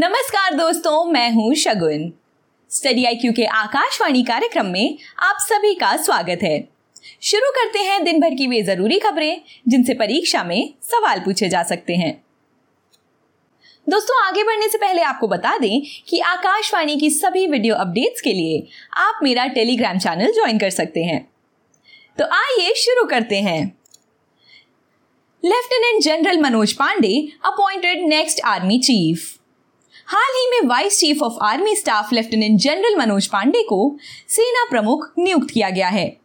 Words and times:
नमस्कार 0.00 0.54
दोस्तों, 0.54 1.04
मैं 1.04 1.30
हूँ 1.32 1.54
शगुन। 1.54 2.12
स्टडी 2.70 3.04
आईक्यू 3.04 3.32
के 3.32 3.44
आकाशवाणी 3.44 4.22
कार्यक्रम 4.22 4.66
में 4.66 4.98
आप 5.18 5.36
सभी 5.40 5.74
का 5.74 5.96
स्वागत 5.96 6.42
है। 6.42 6.68
शुरू 7.22 7.50
करते 7.50 7.78
हैं 7.78 8.04
दिन 8.04 8.20
भर 8.20 8.34
की 8.34 8.46
वे 8.46 8.62
ज़रूरी 8.62 8.98
खबरें, 8.98 9.40
जिनसे 9.68 9.94
परीक्षा 9.94 10.42
में 10.44 10.74
सवाल 10.82 11.20
पूछे 11.20 11.48
जा 11.48 11.62
सकते 11.62 11.94
हैं। 11.94 12.12
दोस्तों, 13.88 14.26
आगे 14.26 14.42
बढ़ने 14.42 14.68
से 14.68 14.78
पहले 14.78 15.02
आपको 15.02 15.28
बता 15.28 15.56
दें 15.58 15.80
कि 16.08 16.20
आकाशवाणी 16.20 16.96
की 16.96 17.10
सभी 17.10 17.46
वीडियो 17.46 17.74
अपडेट्स 17.74 18.20
के 18.20 18.32
लिए 18.32 18.66
आप 18.96 19.20
मेरा 19.22 19.46
टेलीग्राम 19.46 19.98
चैनल 19.98 20.32
ज्वाइन 20.32 20.58
कर 20.58 20.70
सकते 20.70 21.04
हैं। 21.04 21.20
तो 22.18 22.24
आइए 22.24 22.74
शुरू 22.74 23.04
करते 23.04 23.40
हैं। 23.40 23.60
Lieutenant 25.44 26.02
general 26.02 26.40
Manoj 26.40 26.72
Pande 26.72 27.16
appointed 27.44 28.06
next 28.08 28.40
army 28.44 28.78
chief 28.78 29.37
हाल 30.10 30.34
ही 30.36 30.50
में 30.50 30.68
vice 30.68 30.98
chief 30.98 31.22
of 31.22 31.32
army 31.42 31.76
staff 31.76 32.12
lieutenant 32.12 32.60
general 32.60 32.96
Manoj 32.96 33.26
Pande 33.26 33.62
को 33.62 33.96
सेना 34.28 34.70
प्रमुख 34.70 35.12
नियुक्त 35.18 35.50
किया 35.50 35.70
गया 35.70 35.88
है। 35.88 36.16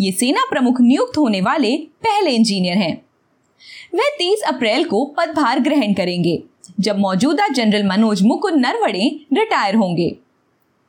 ये 0.00 0.12
सेना 0.12 0.44
प्रमुख 0.50 0.80
नियुक्त 0.80 1.18
होने 1.18 1.40
वाले 1.40 1.76
पहले 1.76 2.30
इंजीनियर 2.30 2.76
हैं। 2.76 3.06
वे 3.94 4.16
30 4.18 4.42
अप्रैल 4.42 4.84
को 4.84 5.04
पदभार 5.04 5.60
ग्रहण 5.60 5.94
करेंगे, 5.94 6.42
जब 6.80 6.98
मौजूदा 6.98 7.48
जनरल 7.48 7.86
मनोज 7.86 8.22
मुकुंद 8.22 8.66
नरवणे 8.66 9.20
रिटायर 9.32 9.74
होंगे। 9.74 10.16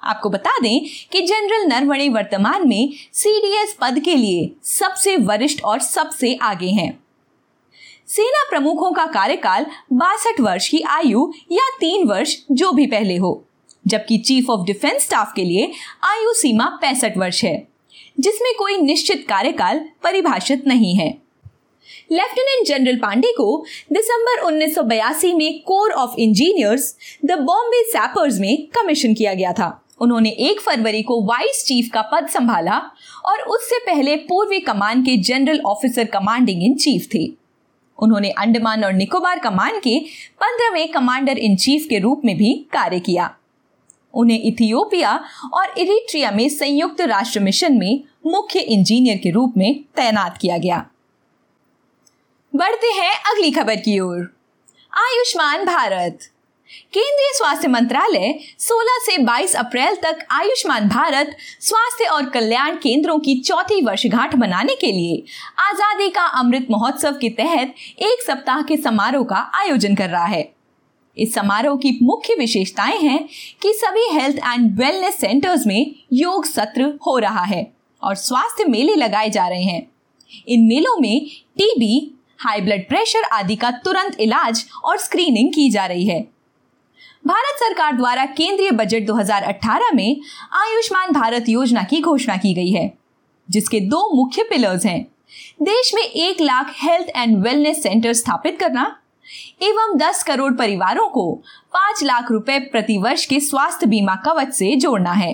आपको 0.03 0.29
बता 0.29 0.59
दें 0.61 0.81
कि 1.11 1.21
जनरल 1.21 1.67
नरवणे 1.67 2.09
वर्तमान 2.09 2.67
में 2.67 2.93
सीडीएस 3.13 3.77
पद 3.81 3.99
के 3.99 4.15
लिए 4.15 4.55
सबसे 4.63 5.17
वरिष्ठ 5.17 5.63
और 5.63 5.79
सबसे 5.79 6.35
आगे 6.41 6.69
हैं। 6.69 7.02
सेना 8.15 8.43
प्रमुखों 8.49 8.91
का 8.91 9.05
कार्यकाल 9.05 9.65
बासठ 9.93 10.39
वर्ष 10.39 10.69
की 10.69 10.81
आयु 10.81 11.31
या 11.51 11.69
तीन 11.79 12.07
वर्ष 12.07 12.35
जो 12.51 12.71
भी 12.71 12.85
पहले 12.87 13.15
हो, 13.17 13.45
जबकि 13.87 14.17
चीफ 14.17 14.49
ऑफ़ 14.49 14.65
डिफेंस 14.65 15.03
स्टाफ 15.03 15.33
के 15.35 15.43
लिए 15.43 15.71
आयु 16.03 16.33
सीमा 16.33 16.65
पैंसठ 16.81 17.17
वर्ष 17.17 17.43
है, 17.43 17.67
जिसमें 18.19 18.53
कोई 18.57 18.77
निश्चित 18.77 19.25
कार्यकाल 19.29 19.79
परिभाषित 20.03 20.67
नहीं 20.67 20.95
है। 20.95 21.17
लेफ्टिनेंट 22.11 22.67
जनरल 22.67 22.95
पांडे 22.95 23.31
को 23.31 23.65
दिसंबर 23.93 24.41
1982 24.41 25.33
में 25.33 25.63
corps 25.63 25.91
of 25.91 26.15
engineers, 26.19 26.95
the 27.25 27.31
Bombay 27.31 27.83
sappers 27.83 28.39
में 28.39 28.67
कमीशन 28.67 29.13
किया 29.13 29.33
गया 29.33 29.53
था। 29.53 29.85
उन्होंने 30.01 30.29
एक 30.29 30.61
फरवरी 30.61 31.03
को 31.03 31.23
वाइस 31.25 31.65
चीफ 31.65 31.89
का 31.93 32.01
पद 32.01 32.27
संभाला 32.27 32.81
और 33.25 33.41
उससे 33.41 33.79
पहले 33.79 34.15
पूर्वी 34.15 34.59
कमान 34.59 35.03
के 35.03 35.17
general 35.17 35.61
officer 35.65 36.05
commanding 36.05 36.63
in 36.63 36.75
chief 36.75 37.07
थे। 37.15 37.42
उन्होंने 37.99 38.29
अंडमान 38.29 38.83
और 38.83 38.93
निकोबार 38.93 39.39
कमान 39.39 39.79
के 39.79 39.99
पंद्रहवें 40.41 40.91
कमांडर 40.91 41.37
इन 41.37 41.55
चीफ 41.55 41.87
के 41.89 41.99
रूप 41.99 42.21
में 42.25 42.37
भी 42.37 42.53
कार्य 42.53 42.99
किया। 42.99 43.35
उन्हें 44.13 44.41
इथियोपिया 44.43 45.23
और 45.53 45.73
इरिट्रिया 45.77 46.31
में 46.31 46.49
संयुक्त 46.49 47.01
राष्ट्र 47.01 47.39
मिशन 47.39 47.77
में 47.77 48.03
मुख्य 48.25 48.59
इंजीनियर 48.59 49.17
के 49.17 49.29
रूप 49.29 49.53
में 49.57 49.83
तैनात 49.95 50.37
किया 50.37 50.57
गया। 50.57 50.87
बढ़ते 52.55 52.87
हैं 52.87 53.13
अगली 53.15 53.51
खबर 53.51 53.75
की 53.75 53.99
ओर। 53.99 54.35
आयुष्मान 54.93 55.65
भारत। 55.65 56.19
केंद्रीय 56.93 57.31
स्वास्थ्य 57.33 57.67
मंत्रालय 57.67 58.33
16 58.59 58.99
से 59.05 59.17
22 59.17 59.55
अप्रैल 59.55 59.95
तक 59.95 60.25
आयुष्मान 60.31 60.87
भारत 60.87 61.35
स्वास्थ्य 61.61 62.05
और 62.05 62.29
कल्याण 62.29 62.75
केंद्रों 62.75 63.19
की 63.19 63.39
चौथी 63.39 63.81
वर्षगांठ 63.81 64.35
मनाने 64.35 64.75
के 64.75 64.91
लिए 64.91 65.23
आज़ादी 65.59 66.09
का 66.09 66.25
अमृत 66.39 66.67
महोत्सव 66.71 67.17
के 67.21 67.29
तहत 67.29 67.73
एक 68.01 68.21
सप्ताह 68.21 68.61
के 68.61 68.77
समारोह 68.77 69.23
का 69.23 69.51
आयोजन 69.55 69.95
कर 69.95 70.09
रहा 70.09 70.25
है। 70.25 70.51
इस 71.17 71.33
समारोह 71.33 71.77
की 71.77 71.97
मुख्य 72.03 72.35
विशेषताएँ 72.35 72.97
हैं 72.99 73.19
कि 73.61 73.73
सभी 73.73 74.07
हेल्थ 74.11 74.37
एंड 74.37 74.79
वेलनेस 74.79 75.19
सेंटर्स 75.19 75.67
में 75.67 75.95
योग 76.13 76.45
सत्र 76.45 76.93
हो 77.07 77.17
रहा 77.17 77.43
है 77.43 77.65
और 78.03 78.15
स्वास्थ्य 78.15 78.65
मेले 78.65 78.95
लगाए 78.95 79.29
जा 79.29 79.47
रहे 79.47 79.63
हैं। 79.63 79.87
इन 80.47 80.65
मेलों 80.65 80.97
में 81.01 81.25
टीबी 81.57 82.09
हाई 82.39 82.61
ब्लड 82.61 82.87
प्रेशर 82.87 83.23
आदि 83.23 83.55
का 83.55 83.71
तुरंत 83.71 84.19
इलाज 84.19 84.65
और 84.83 84.97
स्क्रीनिंग 84.97 85.53
की 85.53 85.69
जा 85.69 85.85
रही 85.85 86.05
है। 86.05 86.27
भारत 87.27 87.59
सरकार 87.59 87.95
द्वारा 87.95 88.25
केंद्रीय 88.25 88.71
बजट 88.71 89.05
2018 89.05 89.93
में 89.95 90.21
आयुष्मान 90.51 91.11
भारत 91.11 91.45
योजना 91.49 91.83
की 91.83 92.01
घोषणा 92.01 92.35
की 92.37 92.53
गई 92.53 92.71
है, 92.71 92.93
जिसके 93.49 93.79
दो 93.79 94.15
मुख्य 94.15 94.43
पिलर्स 94.43 94.85
हैं। 94.85 95.03
देश 95.61 95.91
में 95.95 96.01
एक 96.01 96.41
lakh 96.41 96.73
health 96.77 97.07
and 97.15 97.37
wellness 97.43 97.83
centre 97.83 98.13
स्थापित 98.13 98.59
करना 98.59 98.99
एवं 99.61 99.97
10 99.97 100.23
करोड़ 100.23 100.53
परिवारों 100.53 101.09
को 101.09 101.33
5 101.73 102.03
लाख 102.03 102.31
रुपए 102.31 102.59
प्रति 102.59 102.97
वर्ष 102.97 103.25
के 103.25 103.39
स्वास्थ्य 103.39 103.85
बीमा 103.85 104.15
कवच 104.15 104.53
से 104.53 104.75
जोड़ना 104.75 105.11
है। 105.11 105.31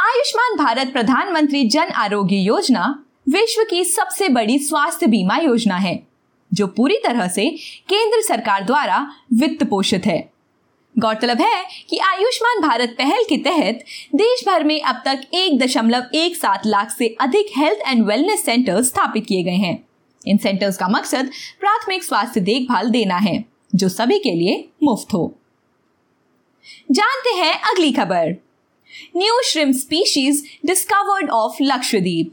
आयुष्मान 0.00 0.64
भारत 0.64 0.92
प्रधानमंत्री 0.92 1.68
जन 1.68 1.90
आरोग्य 1.96 2.36
योजना 2.36 3.04
विश्व 3.28 3.64
की 3.70 3.84
सबसे 3.84 4.28
बड़ी 4.28 4.58
स्वास्थ्य 4.58 5.06
बीमा 5.06 5.36
योजना 5.36 5.76
है। 5.76 6.09
जो 6.52 6.66
पूरी 6.66 6.96
तरह 6.96 7.28
से 7.28 7.48
केंद्र 7.88 8.20
सरकार 8.22 8.64
द्वारा 8.64 9.06
वित्त 9.34 9.64
पोषित 9.64 10.06
है। 10.06 10.18
गौरतलब 10.94 11.40
है 11.40 11.64
कि 11.90 11.98
आयुष्मान 11.98 12.60
भारत 12.60 12.94
पहल 12.98 13.22
के 13.28 13.36
तहत 13.36 13.84
देश 14.14 14.42
भर 14.46 14.64
में 14.64 14.80
अब 14.82 15.02
तक 15.04 15.20
एक 15.34 15.58
दशमलव 15.58 16.10
एक 16.14 16.36
सात 16.36 16.66
लाख 16.66 16.90
से 16.90 17.08
अधिक 17.20 17.46
हेल्थ 17.56 17.78
एंड 17.86 18.04
वेलनेस 18.06 18.44
सेंटर 18.44 18.82
स्थापित 18.82 19.26
किए 19.26 19.42
गए 19.42 19.56
हैं। 19.56 19.78
इन 20.26 20.38
सेंटर्स 20.38 20.76
का 20.76 20.88
मकसद 20.88 21.30
प्राथमिक 21.60 22.04
स्वास्थ्य 22.04 22.40
देखभाल 22.40 22.90
देना 22.90 23.16
है, 23.16 23.44
जो 23.74 23.88
सभी 23.88 24.18
के 24.18 24.34
लिए 24.34 24.68
मुफ़्त 24.82 25.14
हो। 25.14 25.34
जानते 26.90 27.30
हैं 27.36 27.54
अगली 27.62 27.92
खबर। 27.92 28.34
New 29.16 29.40
shrimp 29.44 29.72
species 29.72 30.44
discovered 30.66 31.30
off 31.30 31.62
Lakshadweep 31.62 32.32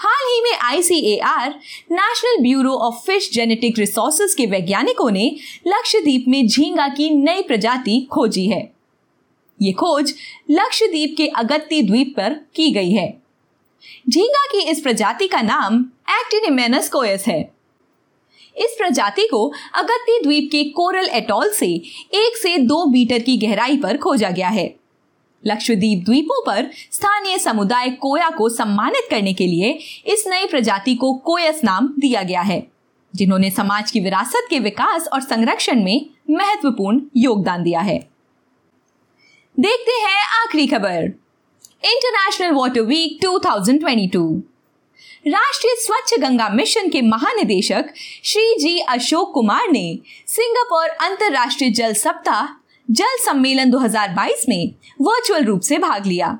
हाल 0.00 0.26
ही 0.32 0.40
में 0.40 0.58
ICAR 0.58 1.54
national 1.92 2.42
bureau 2.42 2.72
of 2.72 3.06
fish 3.06 3.30
genetic 3.32 3.78
resources 3.78 4.34
के 4.34 4.46
वैज्ञानिकों 4.46 5.10
ने 5.10 5.36
लक्षद्वीप 5.66 6.24
में 6.28 6.46
झींगा 6.46 6.88
की 6.88 7.10
नई 7.10 7.42
प्रजाति 7.42 8.08
खोजी 8.12 8.46
है। 8.48 8.60
ये 9.62 9.72
खोज 9.72 10.14
लक्षद्वीप 10.50 11.14
के 11.16 11.26
अगत्ती 11.26 11.82
द्वीप 11.82 12.14
पर 12.16 12.34
की 12.54 12.70
गई 12.70 12.90
है। 12.90 13.08
झींगा 14.08 14.46
की 14.46 14.62
इस 14.62 14.80
प्रजाति 14.80 15.28
का 15.28 15.42
नाम 15.42 15.84
एक्टिनिमेनस 16.10 16.88
कोयस 16.88 17.26
है। 17.26 17.40
इस 18.56 18.76
प्रजाति 18.78 19.26
को 19.26 19.52
अगत्ती 19.74 20.22
द्वीप 20.22 20.48
के 20.52 20.64
कोरल 20.64 21.08
एटॉल 21.08 21.50
से 21.50 21.74
एक 22.14 22.36
से 22.36 22.58
दो 22.58 22.84
मीटर 22.86 23.18
की 23.18 23.36
गहराई 23.36 23.76
पर 23.76 23.98
खोजा 23.98 24.30
गया 24.30 24.48
है। 24.48 24.77
लक्षद्वीप 25.46 26.04
द्वीपों 26.04 26.42
पर 26.46 26.70
स्थानीय 26.92 27.38
समुदाय 27.38 27.90
कोया 27.90 28.30
को 28.30 28.48
सम्मानित 28.48 29.08
करने 29.10 29.34
के 29.34 29.46
लिए 29.46 29.78
इस 30.06 30.24
नई 30.26 30.46
प्रजाति 30.46 30.94
को 30.94 31.12
कोयस 31.12 31.60
नाम 31.64 31.94
दिया 31.98 32.22
गया 32.22 32.40
है, 32.40 32.66
जिन्होंने 33.14 33.50
समाज 33.50 33.90
की 33.90 34.00
विरासत 34.00 34.46
के 34.50 34.58
विकास 34.58 35.08
और 35.12 35.20
संरक्षण 35.20 35.84
में 35.84 36.06
महत्वपूर्ण 36.30 37.00
योगदान 37.16 37.62
दिया 37.62 37.80
है। 37.80 37.98
देखते 39.58 39.92
हैं 39.92 40.22
आखिरी 40.42 40.66
खबर। 40.66 41.04
इंटरनेशनल 41.84 42.52
वाटर 42.52 42.80
वीक 42.80 43.18
2022 43.20 44.42
राष्ट्रीय 45.26 45.74
स्वच्छ 45.76 46.18
गंगा 46.20 46.48
मिशन 46.48 46.88
के 46.88 47.00
महानिदेशक 47.02 47.84
श्री 48.24 48.54
जी 48.60 48.78
अशोक 48.78 49.32
कुमार 49.34 49.70
ने 49.70 49.98
सिंगापुर 50.26 50.88
अंतर्राष्ट्रीय 51.06 51.70
जल 51.70 51.92
सप्ताह 51.92 52.46
जल 52.90 53.16
सम्मेलन 53.20 53.70
2022 53.70 54.46
में 54.48 54.74
वर्चुअल 55.00 55.44
रूप 55.44 55.60
से 55.60 55.78
भाग 55.78 56.06
लिया। 56.06 56.38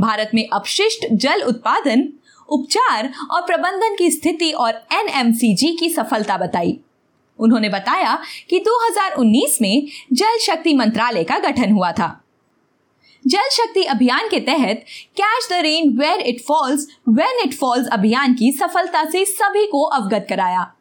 भारत 0.00 0.30
में 0.34 0.48
अपशिष्ट 0.52 1.06
जल 1.12 1.42
उत्पादन, 1.42 2.08
उपचार 2.48 3.12
और 3.30 3.42
प्रबंधन 3.42 3.96
की 3.98 4.10
स्थिति 4.10 4.52
और 4.52 4.70
एनएमसीजी 4.70 5.76
की 5.76 5.88
सफलता 5.88 6.38
बताई। 6.38 6.80
उन्होंने 7.38 7.68
बताया 7.68 8.18
कि 8.50 8.58
2019 8.58 9.58
में 9.62 9.86
जल 10.12 10.38
शक्ति 10.38 10.74
मंत्रालय 10.74 11.24
का 11.24 11.38
गठन 11.38 11.72
हुआ 11.72 11.92
था। 11.92 12.24
जल 13.26 13.48
शक्ति 13.52 13.84
अभियान 13.84 14.28
के 14.28 14.40
तहत 14.40 14.84
catch 15.20 15.48
the 15.50 15.52
rain 15.52 15.98
where 15.98 16.20
it 16.20 16.40
falls 16.40 16.88
when 17.08 17.40
it 17.44 17.54
falls 17.54 17.88
Abhiyan 17.88 18.34
की 18.34 18.52
सफलता 18.52 19.10
से 19.10 19.24
सभी 19.24 19.66
को 19.66 19.82
अवगत 19.82 20.26
कराया। 20.28 20.73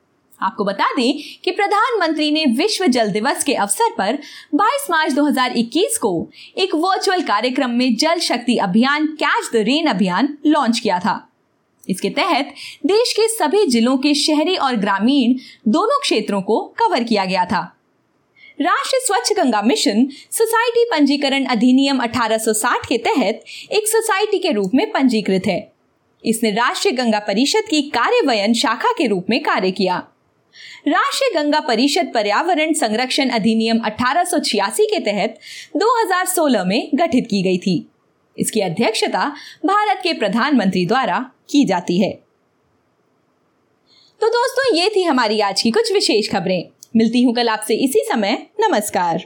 आपको 0.43 0.65
बता 0.65 0.85
दें 0.93 1.39
कि 1.43 1.51
प्रधानमंत्री 1.51 2.31
ने 2.31 2.45
विश्व 2.45 2.85
जल 2.85 3.11
दिवस 3.11 3.43
के 3.43 3.53
अवसर 3.53 3.89
पर 3.97 4.17
22 4.55 4.89
मार्च 4.91 5.13
2021 5.13 5.97
को 5.97 6.29
एक 6.57 6.75
वर्चुअल 6.75 7.21
कार्यक्रम 7.21 7.69
में 7.69 7.95
Jal 7.95 8.19
Shakti 8.19 8.57
Abhiyan 8.57 9.07
catch 9.07 9.49
the 9.53 9.55
rain 9.55 9.87
Abhiyan 9.87 10.37
launch 10.45 10.79
किया 10.79 10.99
था। 10.99 11.29
इसके 11.89 12.09
तहत 12.09 12.53
देश 12.85 13.13
के 13.13 13.27
सभी 13.27 13.65
जिलों 13.65 13.97
के 13.97 14.13
शहरी 14.13 14.55
और 14.55 14.75
ग्रामीण 14.75 15.33
दोनों 15.67 15.99
क्षेत्रों 16.01 16.41
को 16.41 16.61
कवर 16.61 17.03
किया 17.03 17.25
गया 17.25 17.45
था। 17.45 17.77
राष्ट्रीय 18.61 19.01
स्वच्छ 19.05 19.33
गंगा 19.33 19.61
मिशन 19.61 20.07
सोसाइटी 20.31 20.85
पंजीकरण 20.85 21.45
अधिनियम 21.45 21.99
1860 21.99 22.87
के 22.87 22.97
तहत 22.97 23.43
एक 23.71 23.87
सोसाइटी 23.87 24.39
के 24.39 24.51
रूप 24.51 24.71
में 24.73 24.91
पंजीकृत 24.91 25.43
है। 25.47 25.73
इसने 26.25 26.51
राष्ट्रीय 26.51 26.93
गंगा 26.95 27.19
परिषद 27.19 27.63
की 27.69 27.81
कार्यवयन 27.81 28.53
शाखा 28.53 28.91
के 28.91 29.07
रूप 29.07 29.25
में 29.29 29.43
कार्य 29.43 29.71
किया। 29.71 30.07
राष्ट्रीय 30.87 31.43
गंगा 31.43 31.59
परिषद 31.59 32.11
पर्यावरण 32.13 32.73
संरक्षण 32.73 33.29
अधिनियम 33.29 33.79
1886 33.79 34.85
के 34.85 34.99
तहत 34.99 35.39
2016 35.75 36.65
में 36.65 36.89
गठित 36.95 37.27
की 37.29 37.43
गई 37.43 37.57
थी। 37.57 37.89
इसकी 38.39 38.61
अध्यक्षता 38.61 39.35
भारत 39.65 39.99
के 40.03 40.13
प्रधानमंत्री 40.13 40.85
द्वारा 40.85 41.19
की 41.49 41.65
जाती 41.65 42.01
है। 42.01 42.11
तो 44.21 44.29
दोस्तों, 44.29 44.75
ये 44.77 44.89
थी 44.95 45.03
हमारी 45.03 45.39
आज 45.39 45.61
की 45.61 45.71
कुछ 45.71 45.91
विशेष 45.93 46.31
खबरें। 46.31 46.63
मिलती 46.95 47.23
हूँ 47.23 47.35
कल 47.35 47.49
आपसे 47.49 47.75
इसी 47.75 47.99
समय। 47.99 48.47
नमस्कार। 48.59 49.25